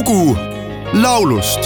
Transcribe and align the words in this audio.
lugu 0.00 0.36
laulust 0.92 1.60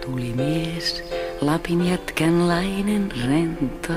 tuli 0.00 0.32
mies, 0.36 1.04
Lapin 1.40 1.88
jätkän 1.88 2.48
lainen 2.48 3.12
rento. 3.28 3.92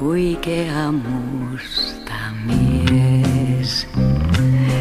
Huikea 0.00 0.92
musta 0.92 2.14
mies. 2.44 3.86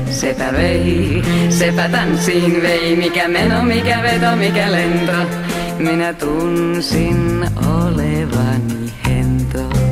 Sepä 0.10 0.52
vei, 0.52 1.24
sepä 1.50 1.90
tanssiin 1.90 2.62
vei, 2.62 2.96
mikä 2.96 3.28
meno, 3.28 3.64
mikä 3.64 4.00
veto, 4.04 4.36
mikä 4.36 4.72
lento. 4.72 5.38
Minä 5.80 6.14
tunsin 6.14 7.46
olevani 7.68 8.94
hento. 9.06 9.87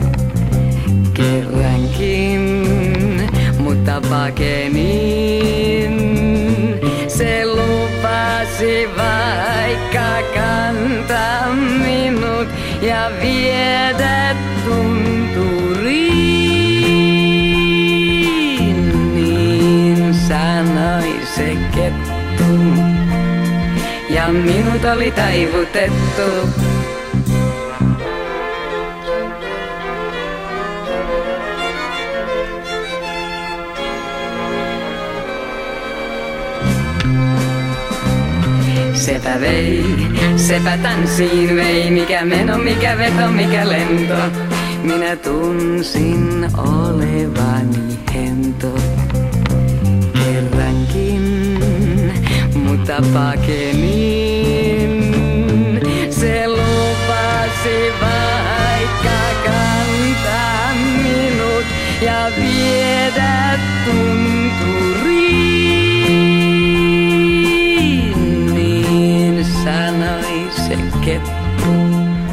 Kerrankin, 1.97 3.29
mutta 3.59 4.01
pakenin. 4.09 5.95
Se 7.07 7.45
lupasi 7.45 8.89
vaikka 8.97 10.21
kantaa 10.35 11.53
minut 11.53 12.47
ja 12.81 13.11
viedä 13.21 14.35
tunturiin. 14.65 15.95
Niin 19.13 20.13
sanoi 20.27 21.19
se 21.35 21.57
kettu 21.75 22.59
ja 24.09 24.27
minut 24.27 24.85
oli 24.85 25.11
taivutettu. 25.11 26.49
Sepä 39.05 39.41
vei, 39.41 39.85
sepä 40.35 40.77
tanssiin 40.77 41.55
vei, 41.55 41.91
mikä 41.91 42.25
meno, 42.25 42.57
mikä 42.57 42.97
veto, 42.97 43.27
mikä 43.31 43.69
lento. 43.69 44.15
Minä 44.83 45.15
tunsin 45.15 46.49
olevani 46.57 47.99
hento 48.13 48.75
kerrankin, 50.13 51.21
mutta 52.55 53.01
pakenin. 53.13 54.35
Se 56.09 56.47
lupasi 56.47 57.93
vaikka 58.01 59.19
kantaa 59.45 60.73
minut 61.03 61.65
ja 62.01 62.31
viedä 62.37 63.59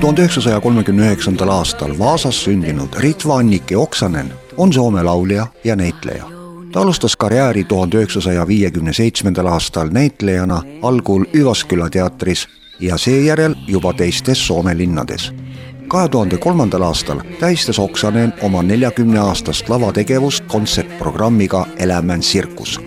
tuhande 0.03 0.21
üheksasaja 0.21 0.61
kolmekümne 0.61 1.07
üheksandal 1.07 1.49
aastal 1.49 1.99
Vaasas 1.99 2.45
sündinud 2.45 2.89
Ritva 2.99 3.37
Annike 3.37 3.77
Oksanen 3.77 4.33
on 4.57 4.73
Soome 4.73 5.03
laulja 5.03 5.47
ja 5.65 5.77
näitleja. 5.77 6.25
ta 6.73 6.81
alustas 6.81 7.17
karjääri 7.17 7.65
tuhande 7.65 7.97
üheksasaja 7.97 8.49
viiekümne 8.49 8.93
seitsmendal 8.93 9.47
aastal 9.47 9.89
näitlejana 9.91 10.63
algul 10.83 11.25
Üvasküla 11.35 11.91
teatris 11.91 12.49
ja 12.81 12.99
seejärel 12.99 13.55
juba 13.67 13.93
teistes 13.93 14.47
Soome 14.47 14.79
linnades. 14.79 15.33
kahe 15.89 16.09
tuhande 16.09 16.37
kolmandal 16.37 16.83
aastal 16.83 17.21
tähistas 17.41 17.79
Oksanen 17.79 18.33
oma 18.43 18.63
neljakümne 18.63 19.19
aastast 19.19 19.69
lavategevust 19.69 20.45
kontsertprogrammiga 20.47 21.67
Elämän 21.77 22.21
tsirkus 22.21 22.81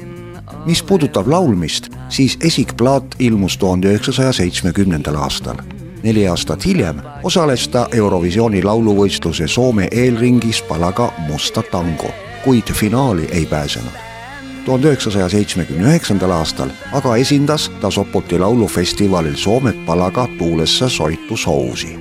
mis 0.65 0.83
puudutab 0.83 1.27
laulmist, 1.27 1.87
siis 2.09 2.37
esikplaat 2.43 3.15
ilmus 3.19 3.57
tuhande 3.57 3.87
üheksasaja 3.87 4.33
seitsmekümnendal 4.33 5.15
aastal. 5.15 5.74
Neli 6.05 6.27
aastat 6.29 6.65
hiljem 6.65 7.01
osales 7.23 7.67
ta 7.73 7.87
Eurovisiooni 7.91 8.63
lauluvõistluse 8.63 9.47
Soome 9.47 9.87
eelringis 9.91 10.61
palaga 10.69 11.09
Musta 11.27 11.63
tango, 11.71 12.11
kuid 12.43 12.73
finaali 12.73 13.27
ei 13.31 13.45
pääsenud. 13.45 13.97
tuhande 14.65 14.87
üheksasaja 14.87 15.29
seitsmekümne 15.29 15.89
üheksandal 15.89 16.31
aastal 16.31 16.69
aga 16.93 17.15
esindas 17.15 17.71
ta 17.81 17.91
Sopoti 17.91 18.39
laulufestivalil 18.39 19.35
Soomet 19.35 19.85
palaga 19.85 20.27
Tuulessa 20.37 20.89
soitu 20.89 21.37
sousi 21.37 21.97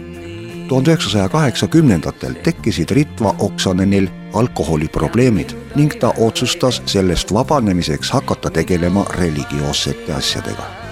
tuhande 0.69 0.91
üheksasaja 0.91 1.29
kaheksakümnendatel 1.29 2.35
tekkisid 2.35 2.91
Ritva 2.91 3.35
Oksanenil 3.39 4.09
alkoholiprobleemid 4.33 5.51
ning 5.75 5.93
ta 6.01 6.15
otsustas 6.19 6.83
sellest 6.87 7.33
vabanemiseks 7.33 8.11
hakata 8.11 8.51
tegelema 8.51 9.05
religioossete 9.19 10.13
asjadega. 10.13 10.84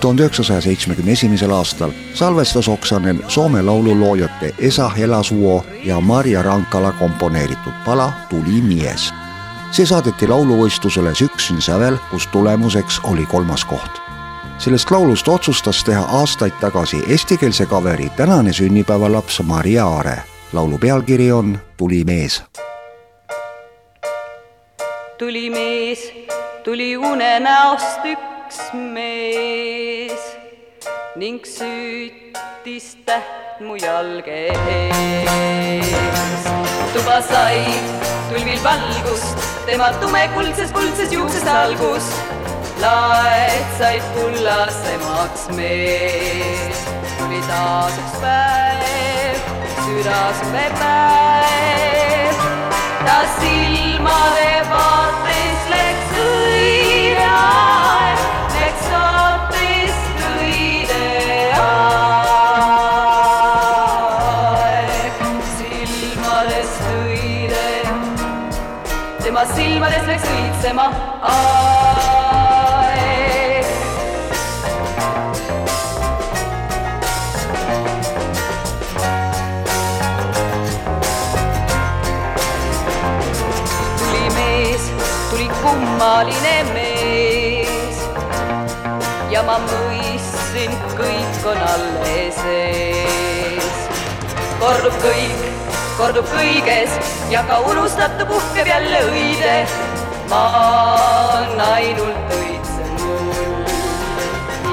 Tuhande 0.00 0.22
üheksasaja 0.22 0.60
seitsmekümne 0.60 1.12
esimesel 1.12 1.50
aastal 1.50 1.90
salvestas 2.14 2.68
Oksanen 2.68 3.24
Soome 3.28 3.62
laululoojate 3.62 4.54
Esa 4.58 4.88
Helasuo 4.88 5.64
ja 5.84 6.00
Marja 6.00 6.42
Rankala 6.42 6.92
komponeeritud 6.92 7.72
pala 7.84 8.12
Tuli 8.30 8.62
mies. 8.62 9.12
see 9.70 9.86
saadeti 9.86 10.26
lauluvõistlusele 10.26 11.14
Süksyn 11.14 11.62
sävel, 11.62 11.96
kus 12.10 12.26
tulemuseks 12.26 13.00
oli 13.04 13.26
kolmas 13.26 13.64
koht 13.64 14.00
sellest 14.58 14.90
laulust 14.90 15.28
otsustas 15.28 15.84
teha 15.84 16.02
aastaid 16.02 16.52
tagasi 16.60 17.02
eestikeelse 17.08 17.66
kaveri 17.66 18.10
tänane 18.16 18.52
sünnipäevalaps 18.52 19.42
Maria 19.42 19.86
Aare. 19.86 20.16
laulu 20.52 20.78
pealkiri 20.78 21.32
on 21.32 21.58
Tuli 21.76 22.04
mees. 22.04 22.42
tuli 25.18 25.50
mees, 25.50 26.12
tuli 26.64 26.96
unenäost 26.96 28.04
üks 28.04 28.29
mees 28.94 30.22
ning 31.16 31.38
süütis 31.46 32.96
täht 33.06 33.60
mu 33.60 33.76
jalge 33.78 34.50
ees. 34.74 36.44
tuba 36.94 37.20
sai 37.22 37.62
tulvil 38.30 38.58
valgust, 38.64 39.38
tema 39.66 39.92
tumekuldses 40.02 40.72
kuldses 40.72 41.12
juukses 41.12 41.46
algust 41.46 42.12
laed 42.82 43.66
said 43.78 44.02
kullasemaks 44.16 45.48
mees. 45.54 46.84
tuli 47.18 47.40
taas 47.46 47.94
üks 48.02 48.14
päev, 48.24 49.40
südasuve 49.86 50.66
päev. 50.82 52.46
ta 53.06 53.18
silmade 53.38 54.52
vaates 54.74 55.29
tema 69.30 69.44
silmades 69.46 70.06
läks 70.08 70.24
õitsema 70.26 70.84
aeg. 71.30 71.68
tuli 84.00 84.26
mees, 84.34 84.90
tuli 85.30 85.46
kummaline 85.60 86.56
mees 86.72 88.02
ja 89.30 89.46
ma 89.46 89.60
mõistsin, 89.68 90.74
kõik 90.98 91.46
on 91.54 91.62
alles 91.76 92.42
ees. 92.56 93.78
kordub 94.58 94.98
kõik, 95.06 95.49
kordub 96.00 96.24
kõiges 96.32 96.94
ja 97.28 97.42
ka 97.48 97.58
unustatu 97.68 98.24
puhkeb 98.28 98.66
jälle 98.70 99.00
õide. 99.10 99.56
ma 100.30 100.44
olen 101.36 101.60
ainult 101.60 102.32
õitsen 102.36 102.92
mul 103.02 103.66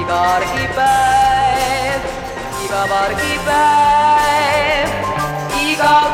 iga 0.00 0.18
argipäev, 0.38 2.00
iga 2.64 2.80
argipäev, 3.02 4.88
iga 5.66 6.07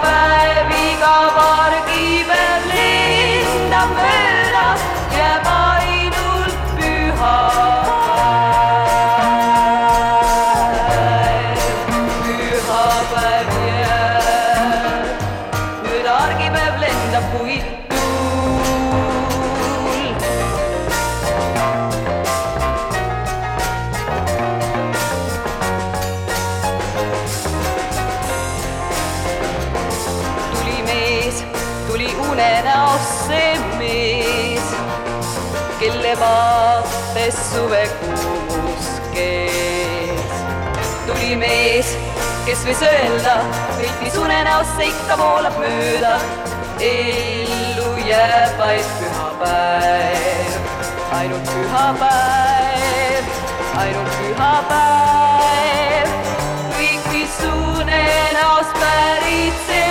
unenäost 32.34 33.26
see 33.28 33.54
mees, 33.78 34.70
kelle 35.78 36.14
vaates 36.20 37.36
suvekuus 37.52 38.88
kees. 39.12 40.32
tuli 41.06 41.36
mees, 41.38 41.92
kes 42.46 42.64
võis 42.66 42.82
öelda, 42.88 43.36
võitis 43.78 44.19
unenäosse 44.19 44.88
ikka 44.90 45.19
voolab 45.20 45.60
mööda. 45.62 46.16
ellu 46.88 47.92
jääb 48.08 48.58
vaid 48.58 48.90
pühapäev, 48.98 50.58
ainult 51.20 51.54
pühapäev, 51.54 53.25
ainult 53.84 54.12
pühapäev. 54.19 56.08
kõik, 56.75 57.02
mis 57.14 57.40
unenäost 57.52 58.75
pärit, 58.82 59.66
see 59.70 59.83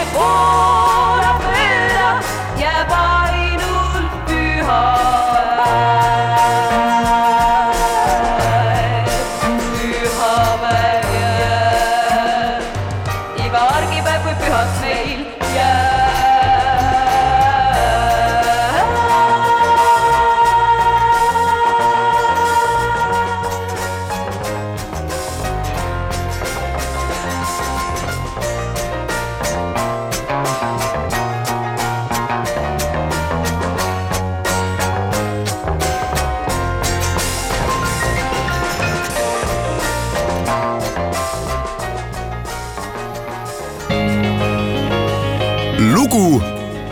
lugu 46.03 46.41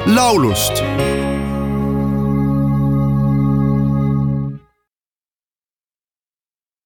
laulust 0.06 0.84